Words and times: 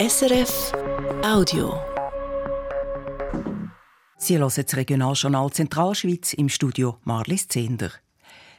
SRF 0.00 0.72
Audio. 1.22 1.78
Sie 4.16 4.38
hören 4.38 4.50
das 4.56 4.74
Regionaljournal 4.74 5.50
Zentralschweiz 5.52 6.32
im 6.32 6.48
Studio 6.48 6.96
Marlis 7.04 7.48
Zender. 7.48 7.90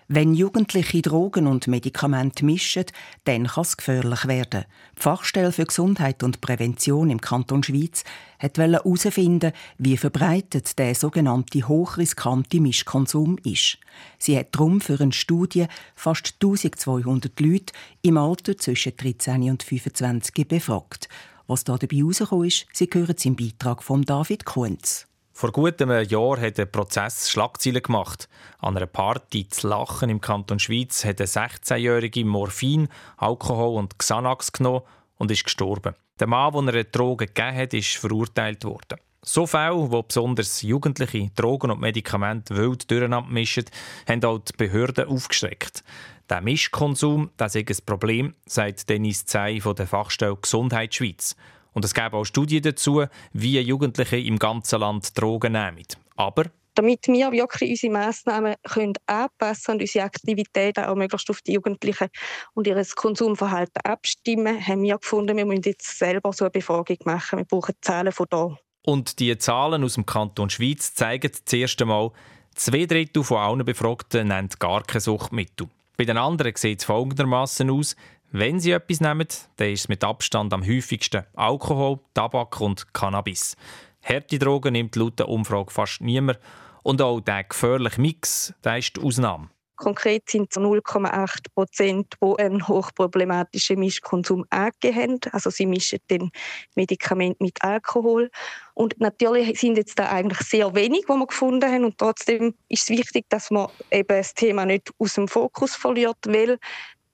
Wenn 0.07 0.35
Jugendliche 0.35 1.01
Drogen 1.01 1.47
und 1.47 1.65
Medikamente 1.67 2.45
mischen, 2.45 2.83
dann 3.23 3.47
kann 3.47 3.61
es 3.63 3.75
gefährlich 3.75 4.27
werden. 4.27 4.65
Die 4.97 5.01
Fachstelle 5.01 5.51
für 5.51 5.65
Gesundheit 5.65 6.21
und 6.21 6.41
Prävention 6.41 7.09
im 7.09 7.21
Kanton 7.21 7.63
Schweiz 7.63 8.03
hat 8.37 8.59
herausfinden, 8.59 9.53
wie 9.79 9.97
verbreitet 9.97 10.77
der 10.77 10.93
sogenannte 10.93 11.67
hochriskante 11.67 12.59
Mischkonsum 12.59 13.39
ist. 13.45 13.79
Sie 14.19 14.37
hat 14.37 14.49
darum 14.51 14.79
für 14.79 14.99
eine 14.99 15.13
Studie 15.13 15.65
fast 15.95 16.35
1200 16.41 17.39
Leute 17.39 17.73
im 18.03 18.17
Alter 18.17 18.57
zwischen 18.57 18.95
13 18.95 19.49
und 19.49 19.63
25 19.63 20.47
befragt. 20.47 21.07
Was 21.51 21.65
da 21.65 21.77
dabei 21.77 21.97
herausgekommen 21.97 22.47
ist, 22.47 22.65
Sie 22.71 22.89
hören 22.93 23.13
es 23.17 23.25
im 23.25 23.35
Beitrag 23.35 23.83
von 23.83 24.03
David 24.03 24.45
Kunz. 24.45 25.05
Vor 25.33 25.51
gut 25.51 25.81
einem 25.81 26.07
Jahr 26.07 26.39
hat 26.39 26.57
der 26.57 26.65
Prozess 26.65 27.29
Schlagzeilen 27.29 27.83
gemacht. 27.83 28.29
An 28.59 28.77
einer 28.77 28.85
Party 28.85 29.49
zu 29.49 29.67
Lachen 29.67 30.09
im 30.09 30.21
Kanton 30.21 30.59
Schweiz 30.59 31.03
hat 31.03 31.19
eine 31.19 31.27
16-jährige 31.27 32.23
Morphin, 32.23 32.87
Alkohol 33.17 33.77
und 33.77 33.99
Xanax 33.99 34.53
genommen 34.53 34.83
und 35.17 35.29
ist 35.29 35.43
gestorben. 35.43 35.93
Der 36.21 36.27
Mann, 36.27 36.67
der 36.67 36.75
er 36.75 36.83
Drogen 36.85 37.27
gegeben 37.27 37.57
hat, 37.57 37.73
ist 37.73 37.97
verurteilt 37.97 38.63
worden. 38.63 38.99
So 39.21 39.45
Fälle, 39.45 39.91
wo 39.91 40.01
besonders 40.03 40.61
Jugendliche 40.61 41.31
Drogen 41.35 41.69
und 41.69 41.81
Medikamente 41.81 42.55
wild 42.55 42.89
durcheinander 42.89 43.29
mischen, 43.29 43.65
haben 44.07 44.23
auch 44.23 44.39
die 44.39 44.53
Behörden 44.55 45.09
aufgeschreckt. 45.09 45.83
Der 46.31 46.39
Mischkonsum 46.39 47.29
das 47.35 47.55
ist 47.55 47.69
ein 47.69 47.85
Problem, 47.85 48.33
sagt 48.45 48.89
Dennis 48.89 49.25
Zey 49.25 49.59
von 49.59 49.75
der 49.75 49.85
Fachstelle 49.85 50.37
Gesundheit 50.37 50.95
Schweiz. 50.95 51.35
Und 51.73 51.83
es 51.83 51.93
gäbe 51.93 52.15
auch 52.15 52.23
Studien 52.23 52.63
dazu, 52.63 53.03
wie 53.33 53.59
Jugendliche 53.59 54.15
im 54.15 54.39
ganzen 54.39 54.79
Land 54.79 55.19
Drogen 55.19 55.51
nehmen. 55.51 55.85
Aber 56.15 56.45
damit 56.75 57.05
wir 57.07 57.33
wirklich 57.33 57.71
unsere 57.71 57.91
Massnahmen 57.91 58.55
können 58.63 58.93
anpassen 59.07 59.73
und 59.73 59.81
unsere 59.81 60.05
Aktivitäten 60.05 60.85
auch 60.85 60.95
möglichst 60.95 61.29
auf 61.29 61.41
die 61.41 61.51
Jugendlichen 61.51 62.07
und 62.53 62.65
ihr 62.65 62.81
Konsumverhalten 62.95 63.81
abstimmen, 63.83 64.65
haben 64.65 64.83
wir 64.83 64.99
gefunden, 64.99 65.35
wir 65.35 65.45
müssen 65.45 65.63
jetzt 65.65 65.99
selber 65.99 66.31
so 66.31 66.45
eine 66.45 66.51
Befragung 66.51 66.97
machen. 67.03 67.39
Wir 67.39 67.45
brauchen 67.45 67.75
Zahlen 67.81 68.13
von 68.13 68.27
da. 68.29 68.57
Und 68.85 69.19
die 69.19 69.37
Zahlen 69.37 69.83
aus 69.83 69.95
dem 69.95 70.05
Kanton 70.05 70.49
Schweiz 70.49 70.93
zeigen 70.93 71.29
das 71.43 71.51
erste 71.51 71.83
Mal, 71.83 72.09
zwei 72.55 72.85
Drittel 72.85 73.21
von 73.21 73.37
allen 73.37 73.65
Befragten 73.65 74.29
nennen 74.29 74.47
gar 74.59 74.83
keine 74.83 75.01
Suchtmittel. 75.01 75.67
Bei 75.97 76.05
den 76.05 76.17
anderen 76.17 76.55
sieht 76.55 76.79
es 76.79 76.85
folgendermaßen 76.85 77.69
aus. 77.69 77.95
Wenn 78.31 78.59
Sie 78.59 78.71
etwas 78.71 79.01
nehmen, 79.01 79.27
dann 79.57 79.69
ist 79.69 79.81
es 79.81 79.89
mit 79.89 80.03
Abstand 80.03 80.53
am 80.53 80.65
häufigsten 80.65 81.25
Alkohol, 81.35 81.99
Tabak 82.13 82.61
und 82.61 82.93
Cannabis. 82.93 83.57
Harte 84.01 84.39
Drogen 84.39 84.73
nimmt 84.73 84.95
laut 84.95 85.19
der 85.19 85.29
Umfrage 85.29 85.71
fast 85.71 86.01
niemand. 86.01 86.39
Und 86.83 87.01
auch 87.01 87.19
der 87.19 87.43
gefährliche 87.43 88.01
Mix 88.01 88.53
der 88.63 88.77
ist 88.77 88.95
die 88.97 89.01
Ausnahme. 89.01 89.49
Konkret 89.81 90.29
sind 90.29 90.51
es 90.51 90.57
0,8 90.57 91.53
Prozent, 91.55 92.13
die 92.21 92.39
einen 92.39 92.67
hochproblematischen 92.67 93.79
Mischkonsum 93.79 94.45
angegeben 94.51 94.95
haben. 94.95 95.19
Also 95.31 95.49
sie 95.49 95.65
mischen 95.65 95.97
den 96.07 96.29
Medikament 96.75 97.41
mit 97.41 97.63
Alkohol. 97.63 98.29
Und 98.75 98.99
natürlich 98.99 99.59
sind 99.59 99.77
jetzt 99.77 99.97
da 99.97 100.11
eigentlich 100.11 100.47
sehr 100.47 100.75
wenig, 100.75 101.05
die 101.09 101.13
wir 101.13 101.25
gefunden 101.25 101.67
haben. 101.67 101.85
Und 101.85 101.97
trotzdem 101.97 102.53
ist 102.69 102.83
es 102.83 102.89
wichtig, 102.89 103.25
dass 103.29 103.49
man 103.49 103.69
eben 103.89 104.07
das 104.07 104.35
Thema 104.35 104.67
nicht 104.67 104.91
aus 104.99 105.15
dem 105.15 105.27
Fokus 105.27 105.75
verliert, 105.75 106.27
weil 106.27 106.59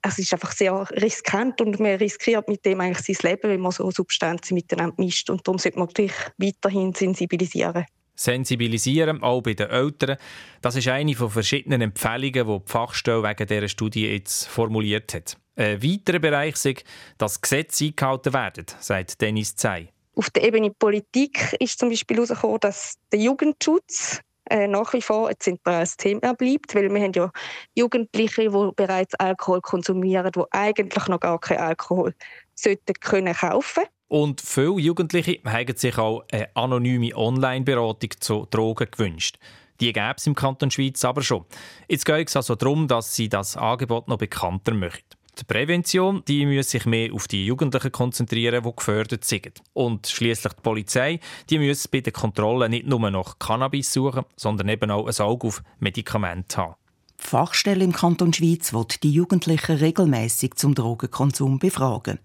es 0.02 0.18
ist 0.18 0.34
einfach 0.34 0.52
sehr 0.52 0.90
riskant 0.90 1.62
und 1.62 1.80
man 1.80 1.96
riskiert 1.96 2.48
mit 2.48 2.66
dem 2.66 2.82
eigentlich 2.82 3.18
sein 3.18 3.30
Leben, 3.30 3.50
wenn 3.50 3.60
man 3.60 3.72
so 3.72 3.90
Substanzen 3.90 4.52
miteinander 4.52 4.94
mischt. 4.98 5.30
Und 5.30 5.48
darum 5.48 5.58
sollte 5.58 5.78
man 5.78 5.88
natürlich 5.88 6.14
weiterhin 6.36 6.92
sensibilisieren. 6.92 7.86
Sensibilisieren, 8.18 9.22
auch 9.22 9.42
bei 9.42 9.54
den 9.54 9.70
Eltern. 9.70 10.16
Das 10.60 10.74
ist 10.74 10.88
eine 10.88 11.14
von 11.14 11.30
verschiedenen 11.30 11.80
Empfehlungen, 11.80 12.32
die 12.46 12.58
die 12.58 12.60
Fachstelle 12.66 13.22
wegen 13.22 13.46
dieser 13.46 13.68
Studie 13.68 14.08
jetzt 14.08 14.48
formuliert 14.48 15.14
hat. 15.14 15.36
Ein 15.54 15.82
weiterer 15.82 16.18
Bereich 16.18 16.64
ist, 16.64 16.84
dass 17.16 17.40
Gesetze 17.40 17.86
eingehalten 17.86 18.32
werden, 18.32 18.66
sagt 18.80 19.20
Dennis 19.20 19.54
Zey. 19.54 19.88
Auf 20.16 20.30
der 20.30 20.42
Ebene 20.44 20.70
Politik 20.70 21.56
ist 21.60 21.78
zum 21.78 21.90
Beispiel 21.90 22.16
herausgekommen, 22.16 22.58
dass 22.60 22.96
der 23.12 23.20
Jugendschutz 23.20 24.20
äh, 24.50 24.66
nach 24.66 24.92
wie 24.94 25.02
vor 25.02 25.28
ein 25.28 25.36
zentrales 25.38 25.96
Thema 25.96 26.34
bleibt, 26.34 26.74
weil 26.74 26.92
wir 26.92 27.00
haben 27.00 27.12
ja 27.12 27.30
Jugendliche, 27.76 28.50
die 28.50 28.70
bereits 28.74 29.14
Alkohol 29.14 29.60
konsumieren, 29.60 30.32
die 30.34 30.42
eigentlich 30.50 31.06
noch 31.06 31.20
gar 31.20 31.38
keinen 31.38 31.60
Alkohol 31.60 32.14
sollten 32.54 32.94
können 32.94 33.34
kaufen. 33.34 33.84
Und 34.08 34.40
viele 34.40 34.80
Jugendliche 34.80 35.38
haben 35.44 35.76
sich 35.76 35.98
auch 35.98 36.24
eine 36.32 36.48
anonyme 36.56 37.14
Online-Beratung 37.14 38.10
zu 38.20 38.46
Drogen 38.50 38.90
gewünscht. 38.90 39.38
Die 39.80 39.92
gäbe 39.92 40.14
es 40.16 40.26
im 40.26 40.34
Kanton 40.34 40.70
Schweiz 40.70 41.04
aber 41.04 41.22
schon. 41.22 41.44
Jetzt 41.88 42.04
geht 42.04 42.28
es 42.28 42.36
also 42.36 42.54
darum, 42.56 42.88
dass 42.88 43.14
sie 43.14 43.28
das 43.28 43.56
Angebot 43.56 44.08
noch 44.08 44.18
bekannter 44.18 44.74
machen. 44.74 45.02
Die 45.38 45.44
Prävention 45.44 46.24
die 46.26 46.46
muss 46.46 46.70
sich 46.70 46.84
mehr 46.84 47.12
auf 47.12 47.28
die 47.28 47.46
Jugendlichen 47.46 47.92
konzentrieren, 47.92 48.64
die 48.64 48.72
gefördert 48.74 49.24
sind. 49.24 49.62
Und 49.72 50.08
schließlich 50.08 50.54
die 50.54 50.62
Polizei 50.62 51.20
die 51.48 51.60
muss 51.60 51.86
bei 51.86 52.00
der 52.00 52.12
Kontrolle 52.12 52.68
nicht 52.68 52.86
nur 52.86 53.10
nach 53.10 53.38
Cannabis 53.38 53.92
suchen, 53.92 54.24
sondern 54.34 54.68
eben 54.68 54.90
auch 54.90 55.06
ein 55.06 55.24
Auge 55.24 55.46
auf 55.46 55.62
Medikamente 55.78 56.56
haben. 56.56 56.74
Die 57.20 57.26
Fachstelle 57.26 57.84
im 57.84 57.92
Kanton 57.92 58.32
Schweiz 58.32 58.72
wird 58.72 59.02
die 59.02 59.10
Jugendlichen 59.10 59.76
regelmäßig 59.76 60.54
zum 60.54 60.74
Drogenkonsum 60.74 61.58
befragen. 61.58 62.18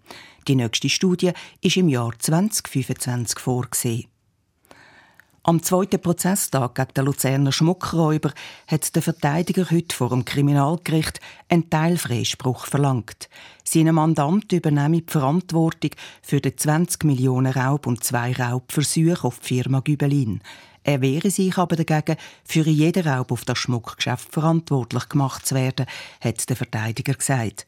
Die 0.47 0.55
nächste 0.55 0.89
Studie 0.89 1.31
ist 1.61 1.77
im 1.77 1.89
Jahr 1.89 2.13
2025 2.17 3.39
vorgesehen. 3.39 4.12
Am 5.45 5.61
zweiten 5.61 5.99
Prozesstag 5.99 6.75
gegen 6.75 6.93
den 6.95 7.03
Luzerner 7.03 7.51
Schmuckräuber 7.51 8.31
hat 8.65 8.95
der 8.95 9.01
Verteidiger 9.01 9.69
heute 9.69 9.93
vor 9.93 10.07
dem 10.07 10.23
Kriminalgericht 10.23 11.19
einen 11.49 11.69
Teilfreispruch 11.69 12.65
verlangt. 12.65 13.27
Seine 13.65 13.91
Mandant 13.91 14.53
übernehme 14.53 15.01
die 15.01 15.11
Verantwortung 15.11 15.91
für 16.21 16.39
den 16.39 16.57
20 16.57 17.03
Millionen 17.03 17.51
Raub 17.51 17.87
und 17.87 18.05
zwei 18.05 18.31
Raubversuche 18.31 19.27
auf 19.27 19.39
die 19.39 19.47
Firma 19.47 19.81
Gübelin. 19.81 20.39
Er 20.85 21.01
wehre 21.01 21.29
sich 21.29 21.57
aber 21.57 21.75
dagegen, 21.75 22.15
für 22.45 22.65
jeden 22.65 23.05
Raub 23.05 23.33
auf 23.33 23.43
das 23.43 23.57
Schmuckgeschäft 23.57 24.31
verantwortlich 24.31 25.09
gemacht 25.09 25.45
zu 25.45 25.55
werden, 25.55 25.87
hat 26.21 26.49
der 26.49 26.55
Verteidiger 26.55 27.15
gesagt. 27.15 27.67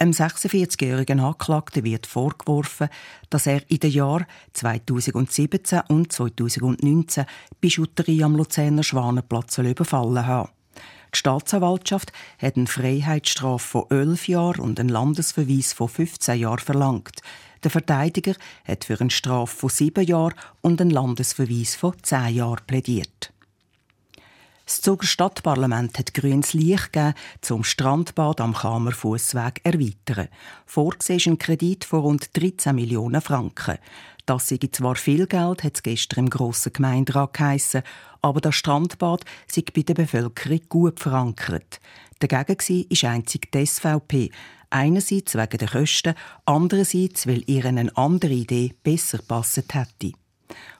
Einem 0.00 0.12
46-jährigen 0.12 1.20
Anklagten 1.20 1.84
wird 1.84 2.06
vorgeworfen, 2.06 2.88
dass 3.28 3.46
er 3.46 3.70
in 3.70 3.80
den 3.80 3.90
Jahren 3.90 4.24
2017 4.54 5.82
und 5.88 6.10
2019 6.10 7.26
Bijouterie 7.60 8.24
am 8.24 8.34
Luzerner 8.34 8.82
Schwanenplatz 8.82 9.58
überfallen 9.58 10.26
hat. 10.26 10.54
Die 11.12 11.18
Staatsanwaltschaft 11.18 12.12
hat 12.38 12.56
eine 12.56 12.66
Freiheitsstrafe 12.66 13.68
von 13.68 13.90
11 13.90 14.28
Jahren 14.28 14.60
und 14.60 14.80
einen 14.80 14.88
Landesverweis 14.88 15.74
von 15.74 15.88
15 15.88 16.38
Jahren 16.38 16.60
verlangt. 16.60 17.20
Der 17.62 17.70
Verteidiger 17.70 18.36
hat 18.64 18.84
für 18.84 18.98
eine 18.98 19.10
Strafe 19.10 19.54
von 19.54 19.68
7 19.68 20.06
Jahren 20.06 20.32
und 20.62 20.80
einen 20.80 20.92
Landesverweis 20.92 21.74
von 21.74 21.92
10 22.02 22.36
Jahren 22.36 22.64
plädiert. 22.66 23.34
Das 24.70 24.82
Zuger 24.82 25.04
Stadtparlament 25.04 25.98
hat 25.98 26.14
grünes 26.14 26.52
Licht 26.52 26.92
gegeben, 26.92 27.14
zum 27.40 27.64
Strandbad 27.64 28.40
am 28.40 28.54
Kamer 28.54 28.92
Fussweg 28.92 29.60
erweitern. 29.64 30.28
Vorgesehen 30.64 31.16
ist 31.16 31.26
ein 31.26 31.38
Kredit 31.38 31.84
von 31.84 32.02
rund 32.02 32.30
13 32.40 32.76
Millionen 32.76 33.20
Franken. 33.20 33.78
Das 34.26 34.46
sei 34.46 34.60
zwar 34.70 34.94
viel 34.94 35.26
Geld, 35.26 35.64
hat 35.64 35.74
es 35.74 35.82
gestern 35.82 36.20
im 36.20 36.30
grossen 36.30 36.72
Gemeinderat 36.72 37.32
geheissen, 37.32 37.82
aber 38.22 38.40
das 38.40 38.54
Strandbad 38.54 39.24
sei 39.48 39.64
bei 39.74 39.82
der 39.82 39.94
Bevölkerung 39.94 40.60
gut 40.68 41.00
verankert. 41.00 41.80
Dagegen 42.20 42.56
war 42.56 43.10
einzig 43.10 43.50
die 43.50 43.66
SVP. 43.66 44.30
Einerseits 44.70 45.34
wegen 45.34 45.58
der 45.58 45.68
Kosten, 45.68 46.14
andererseits, 46.44 47.26
weil 47.26 47.42
ihr 47.48 47.64
eine 47.64 47.96
andere 47.96 48.34
Idee 48.34 48.72
besser 48.84 49.18
gepasst 49.18 49.64
hätte. 49.72 50.12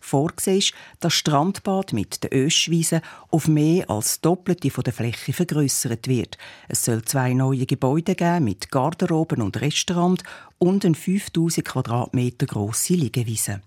Vorgesehen 0.01 0.59
ist, 0.59 0.75
das 1.01 1.13
Strandbad 1.15 1.93
mit 1.93 2.25
den 2.25 2.33
Öschwiesen 2.33 3.01
auf 3.31 3.49
mehr 3.49 3.89
als 3.91 4.21
Doppelte 4.21 4.71
von 4.71 4.85
der 4.85 4.93
Fläche 4.93 5.33
vergrößert 5.33 6.09
wird. 6.09 6.39
Es 6.69 6.85
soll 6.85 7.03
zwei 7.03 7.35
neue 7.35 7.67
Gebäude 7.67 8.15
geben 8.15 8.45
mit 8.45 8.71
Garderoben 8.71 9.43
und 9.43 9.61
Restaurant 9.61 10.23
und 10.59 10.85
eine 10.85 10.95
5000 10.95 11.67
Quadratmeter 11.67 12.47
grosse 12.47 12.95
Liegewiese. 12.95 13.61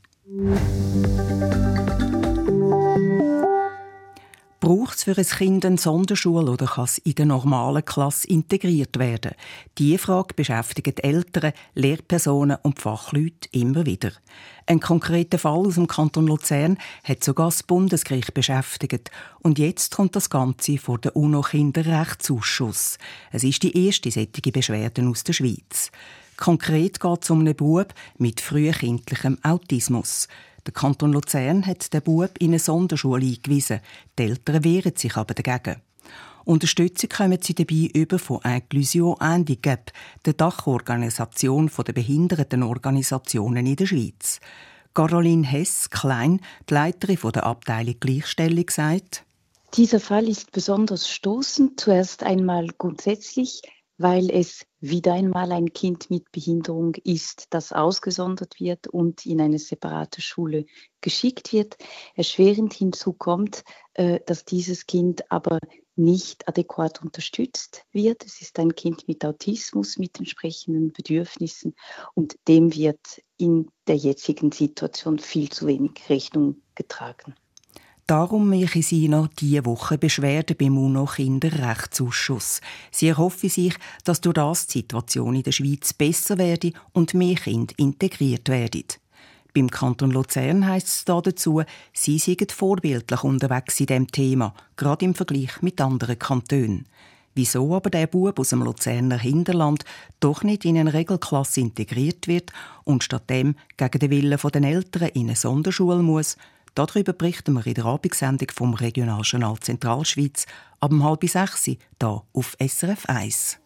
Braucht 4.63 4.95
es 4.95 5.03
für 5.03 5.17
ein 5.17 5.25
Kind 5.25 5.65
eine 5.65 5.77
Sonderschule 5.77 6.49
oder 6.49 6.67
kann 6.67 6.85
es 6.85 6.97
in 6.99 7.15
der 7.15 7.25
normalen 7.25 7.83
Klasse 7.83 8.25
integriert 8.29 8.97
werden? 8.97 9.33
Diese 9.77 9.97
Frage 9.97 10.35
beschäftigt 10.35 11.03
Eltern, 11.03 11.51
Lehrpersonen 11.73 12.55
und 12.63 12.79
Fachleute 12.79 13.49
immer 13.51 13.85
wieder. 13.85 14.13
Ein 14.65 14.79
konkreter 14.79 15.37
Fall 15.37 15.65
aus 15.65 15.75
dem 15.75 15.87
Kanton 15.87 16.27
Luzern 16.27 16.77
hat 17.03 17.25
sogar 17.25 17.47
das 17.47 17.63
Bundesgericht 17.63 18.33
beschäftigt. 18.33 19.11
Und 19.41 19.59
jetzt 19.59 19.97
kommt 19.97 20.15
das 20.15 20.29
Ganze 20.29 20.77
vor 20.77 20.97
den 20.97 21.11
UNO-Kinderrechtsausschuss. 21.11 22.99
Es 23.33 23.43
ist 23.43 23.63
die 23.63 23.85
erste 23.87 24.11
solche 24.11 24.53
Beschwerde 24.53 25.05
aus 25.05 25.25
der 25.25 25.33
Schweiz. 25.33 25.91
Konkret 26.37 27.01
geht 27.01 27.23
es 27.23 27.29
um 27.29 27.41
einen 27.41 27.53
Bub 27.53 27.93
mit 28.17 28.39
frühkindlichem 28.39 29.39
Autismus. 29.43 30.29
Der 30.65 30.73
Kanton 30.73 31.11
Luzern 31.11 31.65
hat 31.65 31.93
den 31.93 32.01
Bub 32.01 32.31
in 32.39 32.51
eine 32.51 32.59
Sonderschule 32.59 33.25
eingewiesen. 33.25 33.81
Die 34.17 34.23
Eltern 34.23 34.63
wehren 34.63 34.95
sich 34.95 35.17
aber 35.17 35.33
dagegen. 35.33 35.81
Unterstützung 36.45 37.09
kommen 37.09 37.39
sie 37.41 37.55
dabei 37.55 37.89
über 37.93 38.19
von 38.19 38.41
Inclusion 38.43 39.17
Handicap, 39.19 39.91
der 40.25 40.33
Dachorganisation 40.33 41.71
der 41.85 41.93
Behindertenorganisationen 41.93 43.65
in 43.65 43.75
der 43.75 43.85
Schweiz. 43.85 44.39
Caroline 44.93 45.47
Hess-Klein, 45.47 46.41
die 46.69 46.73
Leiterin 46.73 47.17
der 47.33 47.45
Abteilung 47.45 47.95
Gleichstellung, 47.99 48.69
sagt, 48.69 49.25
dieser 49.75 49.99
Fall 49.99 50.29
ist 50.29 50.51
besonders 50.51 51.09
stoßend. 51.09 51.79
Zuerst 51.79 52.21
einmal 52.21 52.67
grundsätzlich, 52.77 53.63
weil 53.97 54.29
es 54.31 54.65
wieder 54.79 55.13
einmal 55.13 55.51
ein 55.51 55.71
Kind 55.73 56.09
mit 56.09 56.31
Behinderung 56.31 56.95
ist, 57.03 57.47
das 57.51 57.71
ausgesondert 57.71 58.59
wird 58.59 58.87
und 58.87 59.25
in 59.25 59.39
eine 59.39 59.59
separate 59.59 60.21
Schule 60.21 60.65
geschickt 61.01 61.53
wird. 61.53 61.77
Erschwerend 62.15 62.73
hinzu 62.73 63.13
kommt, 63.13 63.63
äh, 63.93 64.19
dass 64.25 64.45
dieses 64.45 64.85
Kind 64.85 65.31
aber 65.31 65.59
nicht 65.95 66.47
adäquat 66.47 67.01
unterstützt 67.01 67.85
wird. 67.91 68.25
Es 68.25 68.41
ist 68.41 68.57
ein 68.59 68.75
Kind 68.75 69.07
mit 69.07 69.23
Autismus, 69.23 69.97
mit 69.97 70.17
entsprechenden 70.17 70.91
Bedürfnissen 70.91 71.75
und 72.15 72.35
dem 72.47 72.73
wird 72.73 73.21
in 73.37 73.69
der 73.87 73.97
jetzigen 73.97 74.51
Situation 74.51 75.19
viel 75.19 75.49
zu 75.49 75.67
wenig 75.67 76.09
Rechnung 76.09 76.61
getragen. 76.75 77.35
Darum 78.05 78.49
mache 78.49 78.83
sie 78.83 79.07
noch 79.07 79.29
diese 79.29 79.65
Woche 79.65 79.97
Beschwerden 79.97 80.57
beim 80.57 80.77
UNO-Kinderrechtsausschuss. 80.77 82.59
Sie 82.91 83.07
erhoffe 83.07 83.47
sich, 83.47 83.75
dass 84.03 84.19
durch 84.19 84.33
das 84.33 84.67
die 84.67 84.79
Situation 84.79 85.35
in 85.35 85.43
der 85.43 85.53
Schweiz 85.53 85.93
besser 85.93 86.37
werde 86.37 86.73
und 86.91 87.13
mehr 87.13 87.35
Kinder 87.35 87.73
integriert 87.77 88.49
werden. 88.49 88.83
Beim 89.53 89.69
Kanton 89.69 90.11
Luzern 90.11 90.67
heisst 90.67 90.87
es 90.87 91.05
da 91.05 91.21
dazu, 91.21 91.61
sie 91.93 92.17
seien 92.17 92.49
vorbildlich 92.49 93.23
unterwegs 93.23 93.79
in 93.79 93.85
diesem 93.85 94.07
Thema, 94.07 94.53
gerade 94.75 95.05
im 95.05 95.15
Vergleich 95.15 95.61
mit 95.61 95.79
anderen 95.79 96.19
Kantonen. 96.19 96.87
Wieso 97.35 97.73
aber 97.73 97.89
der 97.89 98.07
Bub 98.07 98.37
aus 98.37 98.49
dem 98.49 98.63
Luzerner 98.63 99.17
Hinterland 99.17 99.85
doch 100.19 100.43
nicht 100.43 100.65
in 100.65 100.77
eine 100.77 100.93
Regelklasse 100.93 101.61
integriert 101.61 102.27
wird 102.27 102.51
und 102.83 103.03
stattdem 103.03 103.55
gegen 103.77 103.99
den 103.99 104.11
Willen 104.11 104.37
der 104.37 104.63
Eltern 104.63 105.09
in 105.09 105.27
eine 105.27 105.35
Sonderschule 105.35 106.03
muss, 106.03 106.35
Darüber 106.75 107.13
berichten 107.13 107.53
wir 107.53 107.65
in 107.67 107.75
der 107.75 107.85
Abendsendung 107.85 108.49
vom 108.51 108.73
Regionaljournal 108.73 109.59
Zentralschweiz 109.59 110.45
ab 110.79 110.91
halb 111.01 111.23
sechs 111.29 111.65
hier 111.65 111.77
auf 112.33 112.57
SRF 112.59 113.05
1. 113.05 113.59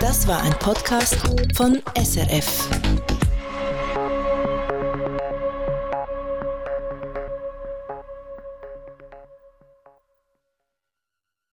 Das 0.00 0.26
war 0.26 0.42
ein 0.42 0.58
Podcast 0.58 1.16
von 1.54 1.82
SRF. 1.96 2.68